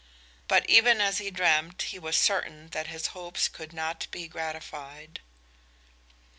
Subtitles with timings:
[0.47, 5.21] But even as he dreamed, he was certain that his hopes could not be gratified.